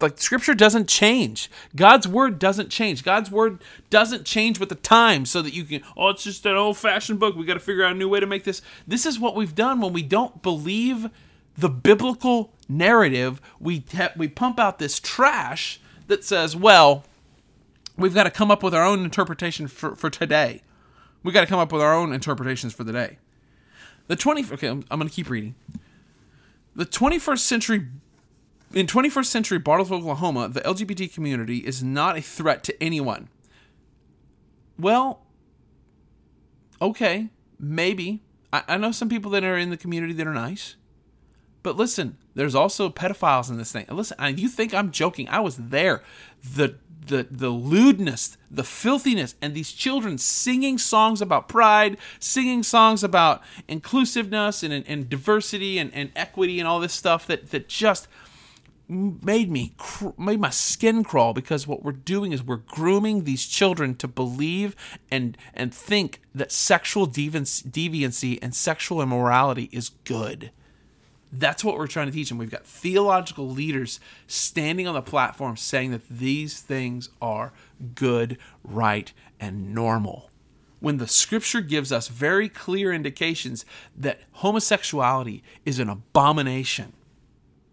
Like 0.00 0.18
scripture 0.18 0.54
doesn't 0.54 0.88
change. 0.88 1.50
God's 1.74 2.06
word 2.06 2.38
doesn't 2.38 2.68
change. 2.68 3.02
God's 3.02 3.30
word 3.30 3.62
doesn't 3.88 4.24
change 4.26 4.60
with 4.60 4.68
the 4.68 4.74
times 4.74 5.30
so 5.30 5.40
that 5.40 5.54
you 5.54 5.64
can, 5.64 5.82
oh, 5.96 6.10
it's 6.10 6.24
just 6.24 6.44
an 6.44 6.54
old 6.54 6.76
fashioned 6.76 7.18
book. 7.18 7.34
We 7.34 7.46
got 7.46 7.54
to 7.54 7.60
figure 7.60 7.82
out 7.82 7.92
a 7.92 7.96
new 7.96 8.08
way 8.08 8.20
to 8.20 8.26
make 8.26 8.44
this. 8.44 8.60
This 8.86 9.06
is 9.06 9.18
what 9.18 9.34
we've 9.34 9.54
done 9.54 9.80
when 9.80 9.94
we 9.94 10.02
don't 10.02 10.42
believe 10.42 11.08
the 11.56 11.68
biblical 11.68 12.52
narrative, 12.68 13.40
we 13.60 13.84
we 14.16 14.28
pump 14.28 14.58
out 14.58 14.78
this 14.78 15.00
trash 15.00 15.80
that 16.06 16.24
says, 16.24 16.54
well, 16.54 17.04
we've 17.96 18.14
got 18.14 18.24
to 18.24 18.30
come 18.30 18.50
up 18.50 18.62
with 18.62 18.74
our 18.74 18.84
own 18.84 19.04
interpretation 19.04 19.66
for, 19.66 19.94
for 19.96 20.10
today. 20.10 20.62
We 21.22 21.32
got 21.32 21.40
to 21.40 21.46
come 21.46 21.58
up 21.58 21.72
with 21.72 21.82
our 21.82 21.94
own 21.94 22.12
interpretations 22.12 22.72
for 22.72 22.84
the 22.84 22.92
day. 22.92 23.18
The 24.06 24.16
20 24.16 24.52
okay, 24.52 24.68
I'm, 24.68 24.84
I'm 24.90 24.98
going 24.98 25.08
to 25.08 25.14
keep 25.14 25.28
reading. 25.28 25.54
The 26.74 26.86
21st 26.86 27.38
century 27.38 27.86
in 28.72 28.86
21st 28.86 29.26
century 29.26 29.58
Bartlesville, 29.58 30.00
Oklahoma, 30.00 30.48
the 30.48 30.60
LGBT 30.60 31.12
community 31.12 31.58
is 31.58 31.82
not 31.82 32.16
a 32.16 32.20
threat 32.20 32.62
to 32.64 32.82
anyone. 32.82 33.28
Well, 34.78 35.22
okay, 36.80 37.30
maybe. 37.58 38.22
I, 38.52 38.62
I 38.68 38.76
know 38.76 38.92
some 38.92 39.08
people 39.08 39.30
that 39.32 39.44
are 39.44 39.56
in 39.56 39.70
the 39.70 39.76
community 39.76 40.12
that 40.14 40.26
are 40.26 40.34
nice. 40.34 40.76
But 41.66 41.76
listen, 41.76 42.16
there's 42.36 42.54
also 42.54 42.88
pedophiles 42.88 43.50
in 43.50 43.56
this 43.56 43.72
thing. 43.72 43.86
Listen, 43.90 44.38
you 44.38 44.48
think 44.48 44.72
I'm 44.72 44.92
joking? 44.92 45.28
I 45.28 45.40
was 45.40 45.56
there. 45.56 46.00
The 46.54 46.76
the 47.04 47.26
the 47.28 47.48
lewdness, 47.48 48.38
the 48.48 48.62
filthiness, 48.62 49.34
and 49.42 49.52
these 49.52 49.72
children 49.72 50.16
singing 50.16 50.78
songs 50.78 51.20
about 51.20 51.48
pride, 51.48 51.96
singing 52.20 52.62
songs 52.62 53.02
about 53.02 53.42
inclusiveness 53.66 54.62
and, 54.62 54.72
and, 54.72 54.86
and 54.86 55.10
diversity 55.10 55.76
and, 55.78 55.92
and 55.92 56.12
equity 56.14 56.60
and 56.60 56.68
all 56.68 56.78
this 56.78 56.92
stuff 56.92 57.26
that 57.26 57.50
that 57.50 57.66
just 57.66 58.06
made 58.88 59.50
me 59.50 59.74
made 60.16 60.38
my 60.38 60.50
skin 60.50 61.02
crawl 61.02 61.34
because 61.34 61.66
what 61.66 61.82
we're 61.82 61.90
doing 61.90 62.30
is 62.30 62.44
we're 62.44 62.58
grooming 62.58 63.24
these 63.24 63.44
children 63.44 63.96
to 63.96 64.06
believe 64.06 64.76
and 65.10 65.36
and 65.52 65.74
think 65.74 66.20
that 66.32 66.52
sexual 66.52 67.08
deviancy 67.08 68.38
and 68.40 68.54
sexual 68.54 69.02
immorality 69.02 69.68
is 69.72 69.88
good 70.04 70.52
that's 71.38 71.64
what 71.64 71.76
we're 71.76 71.86
trying 71.86 72.06
to 72.06 72.12
teach 72.12 72.28
them. 72.28 72.38
We've 72.38 72.50
got 72.50 72.66
theological 72.66 73.48
leaders 73.48 74.00
standing 74.26 74.86
on 74.86 74.94
the 74.94 75.02
platform 75.02 75.56
saying 75.56 75.90
that 75.92 76.08
these 76.08 76.60
things 76.60 77.10
are 77.20 77.52
good, 77.94 78.38
right, 78.64 79.12
and 79.40 79.74
normal. 79.74 80.30
When 80.80 80.98
the 80.98 81.08
scripture 81.08 81.60
gives 81.60 81.90
us 81.90 82.08
very 82.08 82.48
clear 82.48 82.92
indications 82.92 83.64
that 83.96 84.20
homosexuality 84.32 85.42
is 85.64 85.78
an 85.78 85.88
abomination. 85.88 86.92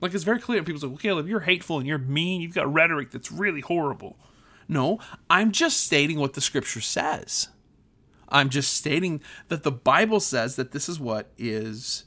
Like 0.01 0.13
it's 0.13 0.24
very 0.24 0.39
clear. 0.39 0.63
People 0.63 0.82
say, 0.82 0.88
well, 0.88 0.98
Caleb, 0.98 1.27
you're 1.27 1.41
hateful 1.41 1.77
and 1.77 1.88
you're 1.88 1.98
mean. 1.98 2.41
You've 2.41 2.55
got 2.55 2.72
rhetoric 2.72 3.12
that's 3.12 3.32
really 3.32 3.62
horrible. 3.62 4.17
No, 4.67 5.00
I'm 5.29 5.51
just 5.51 5.82
stating 5.82 6.20
what 6.20 6.34
the 6.34 6.41
scripture 6.41 6.82
says. 6.82 7.50
I'm 8.29 8.50
just 8.50 8.74
stating 8.74 9.22
that 9.50 9.63
the 9.63 9.72
Bible 9.72 10.20
says 10.20 10.55
that 10.55 10.72
this 10.72 10.89
is 10.89 11.00
what 11.00 11.29
is 11.38 12.05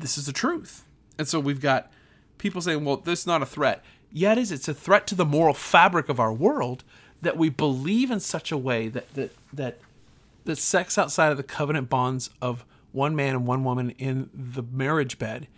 this 0.00 0.18
is 0.18 0.26
the 0.26 0.32
truth. 0.32 0.84
And 1.18 1.26
so 1.26 1.40
we've 1.40 1.60
got 1.60 1.90
people 2.38 2.60
saying, 2.60 2.84
well, 2.84 2.98
this 2.98 3.20
is 3.20 3.26
not 3.26 3.42
a 3.42 3.46
threat. 3.46 3.84
Yeah, 4.12 4.32
it 4.32 4.38
is. 4.38 4.52
It's 4.52 4.68
a 4.68 4.74
threat 4.74 5.06
to 5.08 5.14
the 5.14 5.24
moral 5.24 5.54
fabric 5.54 6.08
of 6.08 6.20
our 6.20 6.32
world 6.32 6.84
that 7.22 7.36
we 7.36 7.48
believe 7.48 8.10
in 8.10 8.20
such 8.20 8.52
a 8.52 8.58
way 8.58 8.88
that 8.88 9.12
that 9.14 9.30
that 9.52 9.78
that 10.44 10.56
sex 10.56 10.96
outside 10.96 11.30
of 11.30 11.36
the 11.36 11.42
covenant 11.42 11.88
bonds 11.88 12.30
of 12.40 12.64
one 12.92 13.16
man 13.16 13.34
and 13.34 13.46
one 13.46 13.64
woman 13.64 13.90
in 13.98 14.30
the 14.32 14.62
marriage 14.62 15.18
bed 15.18 15.48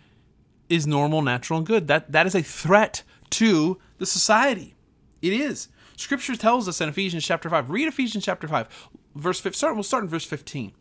is 0.67 0.87
normal, 0.87 1.21
natural, 1.21 1.57
and 1.57 1.67
good. 1.67 1.87
That 1.87 2.11
that 2.11 2.25
is 2.25 2.35
a 2.35 2.41
threat 2.41 3.03
to 3.31 3.77
the 3.97 4.05
society. 4.05 4.75
It 5.21 5.33
is. 5.33 5.67
Scripture 5.95 6.35
tells 6.35 6.67
us 6.67 6.79
in 6.81 6.89
Ephesians 6.89 7.25
chapter 7.25 7.49
five. 7.49 7.69
Read 7.69 7.87
Ephesians 7.87 8.23
chapter 8.23 8.47
five, 8.47 8.67
verse 9.15 9.39
5. 9.39 9.55
Start, 9.55 9.75
we'll 9.75 9.83
start 9.83 10.03
in 10.03 10.09
verse 10.09 10.25
fifteen. 10.25 10.71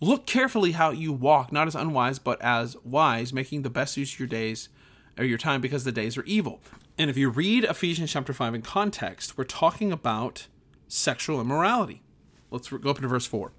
Look 0.00 0.26
carefully 0.26 0.72
how 0.72 0.90
you 0.90 1.12
walk, 1.12 1.52
not 1.52 1.66
as 1.66 1.74
unwise, 1.74 2.18
but 2.18 2.40
as 2.42 2.76
wise, 2.84 3.32
making 3.32 3.62
the 3.62 3.70
best 3.70 3.96
use 3.96 4.12
of 4.12 4.20
your 4.20 4.28
days 4.28 4.68
or 5.16 5.24
your 5.24 5.38
time 5.38 5.60
because 5.60 5.84
the 5.84 5.92
days 5.92 6.18
are 6.18 6.24
evil. 6.24 6.60
And 6.98 7.10
if 7.10 7.16
you 7.16 7.30
read 7.30 7.64
Ephesians 7.64 8.12
chapter 8.12 8.32
5 8.32 8.54
in 8.54 8.62
context, 8.62 9.38
we're 9.38 9.44
talking 9.44 9.92
about 9.92 10.46
sexual 10.88 11.40
immorality. 11.40 12.02
Let's 12.50 12.68
go 12.68 12.90
up 12.90 12.98
to 12.98 13.08
verse 13.08 13.26
4. 13.26 13.52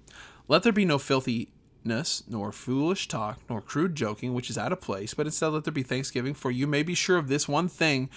Let 0.48 0.62
there 0.62 0.72
be 0.72 0.84
no 0.84 0.98
filthiness, 0.98 2.22
nor 2.28 2.52
foolish 2.52 3.08
talk, 3.08 3.40
nor 3.48 3.60
crude 3.60 3.94
joking, 3.94 4.32
which 4.32 4.48
is 4.48 4.56
out 4.56 4.72
of 4.72 4.80
place, 4.80 5.14
but 5.14 5.26
instead 5.26 5.48
let 5.48 5.64
there 5.64 5.72
be 5.72 5.82
thanksgiving, 5.82 6.34
for 6.34 6.50
you 6.50 6.66
may 6.66 6.82
be 6.82 6.94
sure 6.94 7.18
of 7.18 7.28
this 7.28 7.48
one 7.48 7.68
thing 7.68 8.08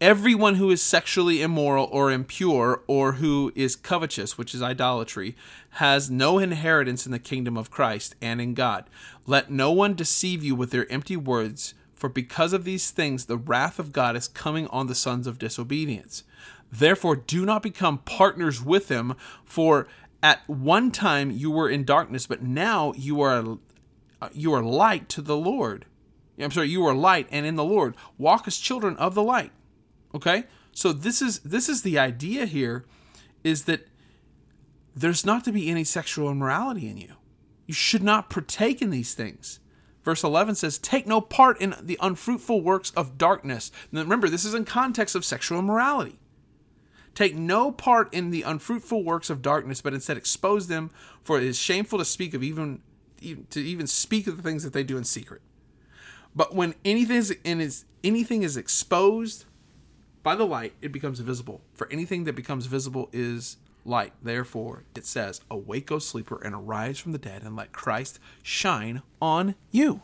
everyone 0.00 0.54
who 0.54 0.70
is 0.70 0.82
sexually 0.82 1.42
immoral 1.42 1.88
or 1.92 2.10
impure 2.10 2.82
or 2.86 3.12
who 3.12 3.52
is 3.54 3.76
covetous, 3.76 4.38
which 4.38 4.54
is 4.54 4.62
idolatry, 4.62 5.36
has 5.70 6.10
no 6.10 6.38
inheritance 6.38 7.04
in 7.04 7.12
the 7.12 7.18
kingdom 7.18 7.56
of 7.56 7.70
Christ 7.70 8.14
and 8.22 8.40
in 8.40 8.54
God. 8.54 8.88
Let 9.26 9.50
no 9.50 9.70
one 9.70 9.94
deceive 9.94 10.42
you 10.42 10.54
with 10.54 10.70
their 10.70 10.90
empty 10.90 11.16
words, 11.16 11.74
for 11.94 12.08
because 12.08 12.54
of 12.54 12.64
these 12.64 12.90
things 12.90 13.26
the 13.26 13.36
wrath 13.36 13.78
of 13.78 13.92
God 13.92 14.16
is 14.16 14.26
coming 14.26 14.66
on 14.68 14.86
the 14.86 14.94
sons 14.94 15.26
of 15.26 15.38
disobedience. 15.38 16.24
Therefore, 16.72 17.16
do 17.16 17.44
not 17.44 17.62
become 17.62 17.98
partners 17.98 18.62
with 18.62 18.88
them, 18.88 19.16
for 19.44 19.86
at 20.22 20.48
one 20.48 20.90
time 20.90 21.30
you 21.30 21.50
were 21.50 21.68
in 21.68 21.84
darkness, 21.84 22.26
but 22.26 22.42
now 22.42 22.92
you 22.96 23.20
are 23.20 23.58
you 24.32 24.52
are 24.52 24.62
light 24.62 25.08
to 25.10 25.22
the 25.22 25.36
Lord. 25.36 25.86
I'm 26.38 26.50
sorry, 26.50 26.68
you 26.68 26.86
are 26.86 26.94
light 26.94 27.26
and 27.30 27.44
in 27.44 27.56
the 27.56 27.64
Lord. 27.64 27.94
Walk 28.18 28.46
as 28.46 28.56
children 28.56 28.96
of 28.96 29.14
the 29.14 29.22
light. 29.22 29.52
Okay? 30.14 30.44
So 30.72 30.92
this 30.92 31.20
is 31.20 31.40
this 31.40 31.68
is 31.68 31.82
the 31.82 31.98
idea 31.98 32.46
here 32.46 32.84
is 33.44 33.64
that 33.64 33.88
there's 34.94 35.24
not 35.24 35.44
to 35.44 35.52
be 35.52 35.70
any 35.70 35.84
sexual 35.84 36.30
immorality 36.30 36.88
in 36.88 36.96
you. 36.96 37.14
You 37.66 37.74
should 37.74 38.02
not 38.02 38.30
partake 38.30 38.82
in 38.82 38.90
these 38.90 39.14
things. 39.14 39.60
Verse 40.02 40.24
11 40.24 40.54
says, 40.56 40.78
Take 40.78 41.06
no 41.06 41.20
part 41.20 41.60
in 41.60 41.74
the 41.80 41.98
unfruitful 42.00 42.62
works 42.62 42.90
of 42.92 43.18
darkness. 43.18 43.70
Now 43.92 44.00
remember, 44.00 44.28
this 44.28 44.44
is 44.44 44.54
in 44.54 44.64
context 44.64 45.14
of 45.14 45.24
sexual 45.24 45.58
immorality. 45.58 46.18
Take 47.14 47.34
no 47.34 47.70
part 47.70 48.12
in 48.14 48.30
the 48.30 48.42
unfruitful 48.42 49.04
works 49.04 49.30
of 49.30 49.42
darkness, 49.42 49.80
but 49.80 49.92
instead 49.94 50.16
expose 50.16 50.68
them, 50.68 50.90
for 51.22 51.38
it 51.38 51.44
is 51.44 51.58
shameful 51.58 51.98
to 51.98 52.04
speak 52.04 52.34
of 52.34 52.42
even, 52.42 52.80
to 53.50 53.60
even 53.60 53.86
speak 53.86 54.26
of 54.26 54.36
the 54.36 54.42
things 54.42 54.62
that 54.64 54.72
they 54.72 54.84
do 54.84 54.96
in 54.96 55.04
secret. 55.04 55.42
But 56.34 56.54
when 56.54 56.74
anything 56.84 57.16
is, 57.16 57.30
is 57.44 57.84
anything 58.04 58.42
is 58.42 58.56
exposed 58.56 59.44
by 60.22 60.34
the 60.34 60.46
light, 60.46 60.74
it 60.82 60.92
becomes 60.92 61.20
visible. 61.20 61.60
For 61.72 61.90
anything 61.90 62.24
that 62.24 62.34
becomes 62.34 62.66
visible 62.66 63.08
is 63.12 63.56
light. 63.84 64.12
Therefore, 64.22 64.84
it 64.94 65.06
says, 65.06 65.40
Awake, 65.50 65.90
O 65.90 65.98
sleeper, 65.98 66.40
and 66.42 66.54
arise 66.54 66.98
from 66.98 67.12
the 67.12 67.18
dead, 67.18 67.42
and 67.42 67.56
let 67.56 67.72
Christ 67.72 68.18
shine 68.42 69.02
on 69.20 69.54
you. 69.70 70.02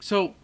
So, 0.00 0.34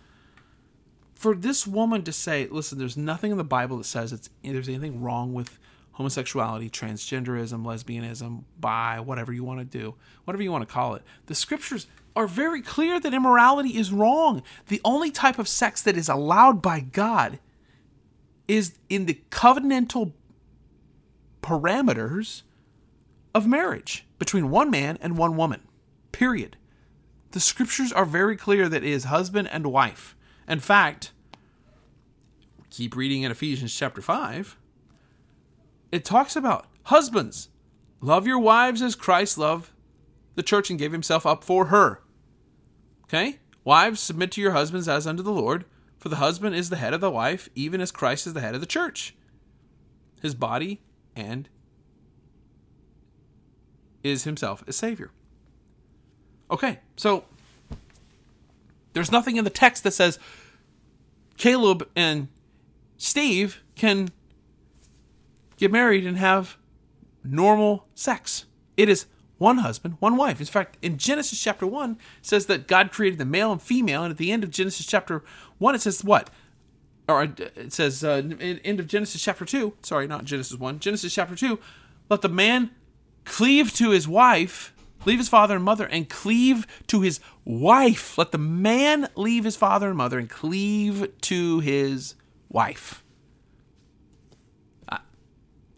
for 1.14 1.34
this 1.34 1.66
woman 1.66 2.04
to 2.04 2.12
say, 2.12 2.46
listen, 2.48 2.78
there's 2.78 2.96
nothing 2.96 3.32
in 3.32 3.38
the 3.38 3.44
Bible 3.44 3.78
that 3.78 3.84
says 3.84 4.12
it's, 4.12 4.30
there's 4.44 4.68
anything 4.68 5.02
wrong 5.02 5.34
with 5.34 5.58
homosexuality, 5.92 6.70
transgenderism, 6.70 7.64
lesbianism, 7.64 8.44
bi, 8.60 9.00
whatever 9.00 9.32
you 9.32 9.42
want 9.42 9.58
to 9.58 9.64
do, 9.64 9.96
whatever 10.24 10.44
you 10.44 10.52
want 10.52 10.66
to 10.66 10.72
call 10.72 10.94
it. 10.94 11.02
The 11.26 11.34
scriptures 11.34 11.88
are 12.14 12.28
very 12.28 12.62
clear 12.62 13.00
that 13.00 13.12
immorality 13.12 13.70
is 13.70 13.92
wrong. 13.92 14.44
The 14.68 14.80
only 14.84 15.10
type 15.10 15.40
of 15.40 15.48
sex 15.48 15.82
that 15.82 15.96
is 15.96 16.08
allowed 16.08 16.62
by 16.62 16.80
God 16.80 17.40
is 18.48 18.78
in 18.88 19.06
the 19.06 19.20
covenantal 19.30 20.12
parameters 21.42 22.42
of 23.34 23.46
marriage 23.46 24.06
between 24.18 24.50
one 24.50 24.70
man 24.70 24.98
and 25.00 25.16
one 25.16 25.36
woman. 25.36 25.60
Period. 26.10 26.56
The 27.30 27.40
scriptures 27.40 27.92
are 27.92 28.06
very 28.06 28.36
clear 28.36 28.68
that 28.68 28.82
it 28.82 28.90
is 28.90 29.04
husband 29.04 29.48
and 29.52 29.66
wife. 29.66 30.16
In 30.48 30.60
fact, 30.60 31.12
keep 32.70 32.96
reading 32.96 33.22
in 33.22 33.30
Ephesians 33.30 33.74
chapter 33.74 34.00
5, 34.00 34.56
it 35.92 36.04
talks 36.04 36.34
about 36.36 36.66
husbands, 36.84 37.50
love 38.00 38.26
your 38.26 38.38
wives 38.38 38.80
as 38.80 38.94
Christ 38.94 39.36
loved 39.36 39.70
the 40.34 40.42
church 40.42 40.70
and 40.70 40.78
gave 40.78 40.92
himself 40.92 41.26
up 41.26 41.44
for 41.44 41.66
her. 41.66 42.00
Okay? 43.04 43.38
Wives, 43.64 44.00
submit 44.00 44.32
to 44.32 44.40
your 44.40 44.52
husbands 44.52 44.88
as 44.88 45.06
unto 45.06 45.22
the 45.22 45.32
Lord, 45.32 45.64
for 45.98 46.08
the 46.08 46.16
husband 46.16 46.54
is 46.54 46.70
the 46.70 46.76
head 46.76 46.94
of 46.94 47.00
the 47.00 47.10
wife, 47.10 47.48
even 47.54 47.80
as 47.80 47.90
Christ 47.90 48.26
is 48.26 48.32
the 48.32 48.40
head 48.40 48.54
of 48.54 48.60
the 48.60 48.66
church, 48.66 49.16
his 50.22 50.34
body, 50.34 50.80
and 51.16 51.48
is 54.02 54.24
himself 54.24 54.62
a 54.66 54.72
savior. 54.72 55.10
Okay, 56.50 56.78
so 56.96 57.24
there's 58.92 59.12
nothing 59.12 59.36
in 59.36 59.44
the 59.44 59.50
text 59.50 59.84
that 59.84 59.90
says 59.92 60.18
Caleb 61.36 61.88
and 61.94 62.28
Steve 62.96 63.62
can 63.74 64.08
get 65.56 65.70
married 65.70 66.06
and 66.06 66.16
have 66.16 66.56
normal 67.22 67.86
sex. 67.94 68.46
It 68.76 68.88
is 68.88 69.06
one 69.38 69.58
husband, 69.58 69.96
one 70.00 70.16
wife. 70.16 70.40
In 70.40 70.46
fact, 70.46 70.76
in 70.82 70.98
Genesis 70.98 71.40
chapter 71.40 71.66
1 71.66 71.96
says 72.20 72.46
that 72.46 72.68
God 72.68 72.90
created 72.92 73.18
the 73.18 73.24
male 73.24 73.52
and 73.52 73.62
female 73.62 74.02
and 74.02 74.10
at 74.10 74.18
the 74.18 74.32
end 74.32 74.44
of 74.44 74.50
Genesis 74.50 74.84
chapter 74.84 75.22
1 75.58 75.74
it 75.74 75.80
says 75.80 76.04
what? 76.04 76.30
Or 77.08 77.22
it 77.22 77.72
says 77.72 78.04
uh, 78.04 78.22
end 78.64 78.80
of 78.80 78.86
Genesis 78.86 79.22
chapter 79.22 79.46
2, 79.46 79.74
sorry, 79.82 80.06
not 80.06 80.24
Genesis 80.24 80.58
1, 80.58 80.80
Genesis 80.80 81.14
chapter 81.14 81.34
2, 81.34 81.58
let 82.10 82.20
the 82.20 82.28
man 82.28 82.70
cleave 83.24 83.72
to 83.74 83.90
his 83.90 84.06
wife 84.06 84.74
leave 85.04 85.18
his 85.18 85.28
father 85.28 85.56
and 85.56 85.64
mother 85.64 85.86
and 85.86 86.08
cleave 86.08 86.66
to 86.88 87.00
his 87.00 87.20
wife. 87.44 88.18
Let 88.18 88.32
the 88.32 88.38
man 88.38 89.08
leave 89.16 89.44
his 89.44 89.56
father 89.56 89.88
and 89.88 89.96
mother 89.96 90.18
and 90.18 90.28
cleave 90.28 91.08
to 91.22 91.60
his 91.60 92.14
wife. 92.48 93.02
Uh, 94.88 94.98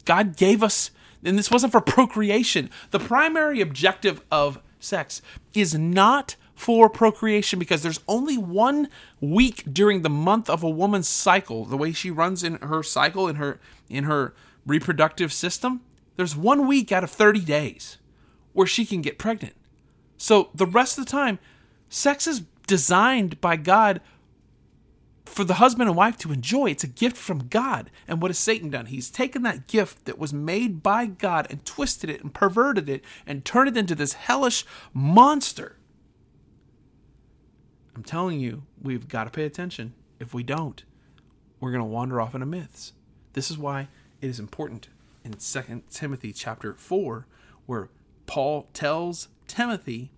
God 0.04 0.36
gave 0.36 0.62
us, 0.62 0.90
and 1.24 1.38
this 1.38 1.50
wasn't 1.50 1.72
for 1.72 1.80
procreation. 1.80 2.70
The 2.90 2.98
primary 2.98 3.60
objective 3.60 4.22
of 4.30 4.60
sex 4.78 5.22
is 5.54 5.74
not 5.74 6.36
for 6.54 6.90
procreation 6.90 7.58
because 7.58 7.82
there's 7.82 8.00
only 8.06 8.36
one 8.36 8.88
week 9.20 9.64
during 9.72 10.02
the 10.02 10.10
month 10.10 10.50
of 10.50 10.62
a 10.62 10.68
woman's 10.68 11.08
cycle, 11.08 11.64
the 11.64 11.76
way 11.76 11.92
she 11.92 12.10
runs 12.10 12.44
in 12.44 12.56
her 12.56 12.82
cycle 12.82 13.28
in 13.28 13.36
her 13.36 13.58
in 13.88 14.04
her 14.04 14.34
reproductive 14.66 15.32
system. 15.32 15.80
There's 16.16 16.36
one 16.36 16.66
week 16.66 16.92
out 16.92 17.02
of 17.02 17.10
30 17.10 17.40
days 17.40 17.96
where 18.52 18.66
she 18.66 18.84
can 18.84 19.00
get 19.00 19.18
pregnant. 19.18 19.54
So 20.18 20.50
the 20.54 20.66
rest 20.66 20.98
of 20.98 21.06
the 21.06 21.10
time, 21.10 21.38
sex 21.88 22.26
is 22.26 22.42
designed 22.66 23.40
by 23.40 23.56
God 23.56 24.02
for 25.30 25.44
the 25.44 25.54
husband 25.54 25.88
and 25.88 25.96
wife 25.96 26.18
to 26.18 26.32
enjoy. 26.32 26.70
It's 26.70 26.84
a 26.84 26.88
gift 26.88 27.16
from 27.16 27.48
God. 27.48 27.90
And 28.08 28.20
what 28.20 28.30
has 28.30 28.38
Satan 28.38 28.70
done? 28.70 28.86
He's 28.86 29.10
taken 29.10 29.42
that 29.42 29.68
gift 29.68 30.04
that 30.04 30.18
was 30.18 30.32
made 30.32 30.82
by 30.82 31.06
God 31.06 31.46
and 31.50 31.64
twisted 31.64 32.10
it 32.10 32.22
and 32.22 32.34
perverted 32.34 32.88
it 32.88 33.04
and 33.26 33.44
turned 33.44 33.68
it 33.68 33.76
into 33.76 33.94
this 33.94 34.14
hellish 34.14 34.64
monster. 34.92 35.76
I'm 37.94 38.02
telling 38.02 38.40
you, 38.40 38.64
we've 38.80 39.08
got 39.08 39.24
to 39.24 39.30
pay 39.30 39.44
attention. 39.44 39.94
If 40.18 40.34
we 40.34 40.42
don't, 40.42 40.82
we're 41.60 41.70
going 41.70 41.80
to 41.80 41.84
wander 41.84 42.20
off 42.20 42.34
into 42.34 42.46
myths. 42.46 42.92
This 43.32 43.50
is 43.50 43.58
why 43.58 43.88
it 44.20 44.28
is 44.28 44.40
important 44.40 44.88
in 45.24 45.34
2 45.34 45.82
Timothy 45.90 46.32
chapter 46.32 46.74
4 46.74 47.26
where 47.66 47.88
Paul 48.26 48.68
tells 48.72 49.28
Timothy, 49.46 50.12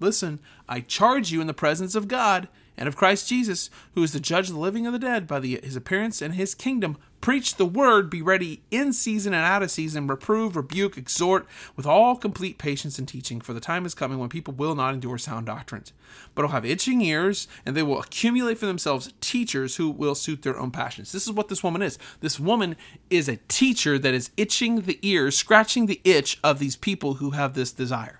Listen, 0.00 0.38
I 0.68 0.80
charge 0.80 1.32
you 1.32 1.40
in 1.40 1.46
the 1.46 1.54
presence 1.54 1.94
of 1.94 2.08
God 2.08 2.48
and 2.78 2.86
of 2.86 2.96
Christ 2.96 3.28
Jesus, 3.28 3.70
who 3.94 4.02
is 4.04 4.12
the 4.12 4.20
judge 4.20 4.48
of 4.48 4.54
the 4.54 4.60
living 4.60 4.86
and 4.86 4.94
the 4.94 5.00
dead, 5.00 5.26
by 5.26 5.40
the, 5.40 5.60
his 5.62 5.74
appearance 5.74 6.22
and 6.22 6.34
his 6.34 6.54
kingdom. 6.54 6.96
Preach 7.20 7.56
the 7.56 7.66
word, 7.66 8.08
be 8.08 8.22
ready 8.22 8.62
in 8.70 8.92
season 8.92 9.34
and 9.34 9.44
out 9.44 9.64
of 9.64 9.72
season, 9.72 10.06
reprove, 10.06 10.54
rebuke, 10.54 10.96
exhort 10.96 11.46
with 11.74 11.84
all 11.84 12.14
complete 12.14 12.58
patience 12.58 12.96
and 12.96 13.08
teaching. 13.08 13.40
For 13.40 13.52
the 13.52 13.58
time 13.58 13.84
is 13.84 13.94
coming 13.94 14.20
when 14.20 14.28
people 14.28 14.54
will 14.54 14.76
not 14.76 14.94
endure 14.94 15.18
sound 15.18 15.46
doctrines, 15.46 15.92
but 16.36 16.42
will 16.42 16.52
have 16.52 16.64
itching 16.64 17.00
ears, 17.00 17.48
and 17.66 17.76
they 17.76 17.82
will 17.82 17.98
accumulate 17.98 18.58
for 18.58 18.66
themselves 18.66 19.12
teachers 19.20 19.74
who 19.74 19.90
will 19.90 20.14
suit 20.14 20.42
their 20.42 20.58
own 20.58 20.70
passions. 20.70 21.10
This 21.10 21.26
is 21.26 21.32
what 21.32 21.48
this 21.48 21.64
woman 21.64 21.82
is. 21.82 21.98
This 22.20 22.38
woman 22.38 22.76
is 23.10 23.28
a 23.28 23.40
teacher 23.48 23.98
that 23.98 24.14
is 24.14 24.30
itching 24.36 24.82
the 24.82 25.00
ears, 25.02 25.36
scratching 25.36 25.86
the 25.86 26.00
itch 26.04 26.38
of 26.44 26.60
these 26.60 26.76
people 26.76 27.14
who 27.14 27.30
have 27.30 27.54
this 27.54 27.72
desire 27.72 28.18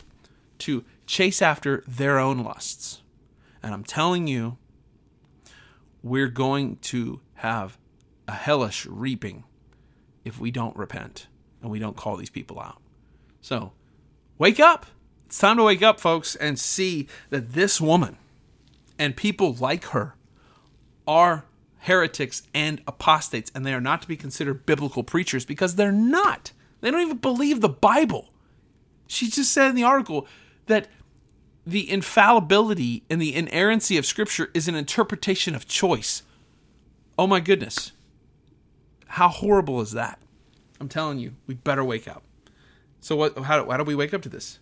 to 0.58 0.84
chase 1.08 1.42
after 1.42 1.82
their 1.88 2.18
own 2.18 2.44
lusts. 2.44 3.02
And 3.62 3.74
I'm 3.74 3.82
telling 3.82 4.28
you, 4.28 4.58
we're 6.02 6.28
going 6.28 6.76
to 6.76 7.20
have 7.36 7.78
a 8.28 8.32
hellish 8.32 8.86
reaping 8.86 9.42
if 10.24 10.38
we 10.38 10.50
don't 10.52 10.76
repent 10.76 11.26
and 11.60 11.70
we 11.70 11.80
don't 11.80 11.96
call 11.96 12.16
these 12.16 12.30
people 12.30 12.60
out. 12.60 12.80
So, 13.40 13.72
wake 14.36 14.60
up. 14.60 14.86
It's 15.26 15.38
time 15.38 15.56
to 15.56 15.64
wake 15.64 15.82
up, 15.82 15.98
folks, 15.98 16.36
and 16.36 16.58
see 16.58 17.08
that 17.30 17.52
this 17.52 17.80
woman 17.80 18.16
and 18.98 19.16
people 19.16 19.54
like 19.54 19.86
her 19.86 20.14
are 21.06 21.44
heretics 21.80 22.42
and 22.54 22.82
apostates, 22.86 23.50
and 23.54 23.64
they 23.64 23.74
are 23.74 23.80
not 23.80 24.02
to 24.02 24.08
be 24.08 24.16
considered 24.16 24.66
biblical 24.66 25.02
preachers 25.02 25.44
because 25.44 25.74
they're 25.74 25.92
not. 25.92 26.52
They 26.80 26.90
don't 26.90 27.00
even 27.00 27.18
believe 27.18 27.60
the 27.60 27.68
Bible. 27.68 28.28
She 29.06 29.28
just 29.28 29.52
said 29.52 29.70
in 29.70 29.74
the 29.74 29.84
article 29.84 30.26
that 30.66 30.88
the 31.68 31.90
infallibility 31.90 33.02
and 33.10 33.20
the 33.20 33.34
inerrancy 33.34 33.98
of 33.98 34.06
Scripture 34.06 34.50
is 34.54 34.68
an 34.68 34.74
interpretation 34.74 35.54
of 35.54 35.68
choice. 35.68 36.22
Oh 37.18 37.26
my 37.26 37.40
goodness. 37.40 37.92
How 39.08 39.28
horrible 39.28 39.82
is 39.82 39.92
that? 39.92 40.18
I'm 40.80 40.88
telling 40.88 41.18
you, 41.18 41.34
we 41.46 41.56
better 41.56 41.84
wake 41.84 42.08
up. 42.08 42.22
So, 43.00 43.16
what, 43.16 43.36
how, 43.38 43.68
how 43.68 43.76
do 43.76 43.84
we 43.84 43.94
wake 43.94 44.14
up 44.14 44.22
to 44.22 44.30
this? 44.30 44.60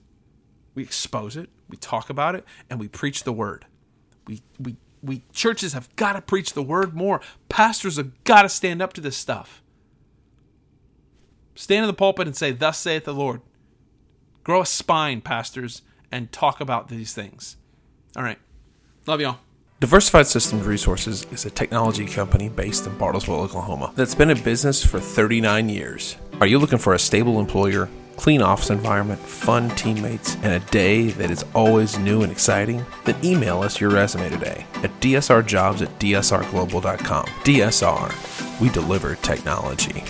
We 0.74 0.82
expose 0.82 1.36
it, 1.36 1.48
we 1.68 1.76
talk 1.76 2.10
about 2.10 2.34
it, 2.34 2.44
and 2.68 2.80
we 2.80 2.88
preach 2.88 3.22
the 3.22 3.32
word. 3.32 3.66
We, 4.26 4.42
we, 4.58 4.76
we 5.00 5.22
churches 5.32 5.74
have 5.74 5.94
got 5.94 6.14
to 6.14 6.20
preach 6.20 6.54
the 6.54 6.62
word 6.62 6.94
more. 6.94 7.20
Pastors 7.48 7.98
have 7.98 8.24
got 8.24 8.42
to 8.42 8.48
stand 8.48 8.82
up 8.82 8.92
to 8.94 9.00
this 9.00 9.16
stuff. 9.16 9.62
Stand 11.54 11.84
in 11.84 11.86
the 11.86 11.94
pulpit 11.94 12.26
and 12.26 12.36
say, 12.36 12.50
Thus 12.50 12.78
saith 12.78 13.04
the 13.04 13.14
Lord. 13.14 13.42
Grow 14.42 14.62
a 14.62 14.66
spine, 14.66 15.20
pastors 15.20 15.82
and 16.10 16.32
talk 16.32 16.60
about 16.60 16.88
these 16.88 17.12
things. 17.12 17.56
All 18.16 18.22
right. 18.22 18.38
Love 19.06 19.20
y'all. 19.20 19.38
Diversified 19.78 20.26
Systems 20.26 20.64
Resources 20.64 21.26
is 21.30 21.44
a 21.44 21.50
technology 21.50 22.06
company 22.06 22.48
based 22.48 22.86
in 22.86 22.92
Bartlesville, 22.94 23.40
Oklahoma, 23.40 23.92
that's 23.94 24.14
been 24.14 24.30
in 24.30 24.42
business 24.42 24.82
for 24.82 24.98
39 24.98 25.68
years. 25.68 26.16
Are 26.40 26.46
you 26.46 26.58
looking 26.58 26.78
for 26.78 26.94
a 26.94 26.98
stable 26.98 27.38
employer, 27.38 27.90
clean 28.16 28.40
office 28.40 28.70
environment, 28.70 29.20
fun 29.20 29.68
teammates, 29.76 30.36
and 30.36 30.54
a 30.54 30.60
day 30.70 31.08
that 31.08 31.30
is 31.30 31.44
always 31.54 31.98
new 31.98 32.22
and 32.22 32.32
exciting? 32.32 32.86
Then 33.04 33.22
email 33.22 33.60
us 33.60 33.78
your 33.78 33.90
resume 33.90 34.30
today 34.30 34.64
at 34.76 34.98
dsrjobs 35.00 35.82
at 35.82 35.98
dsrglobal.com. 35.98 37.26
DSR, 37.26 38.60
we 38.60 38.70
deliver 38.70 39.16
technology. 39.16 40.04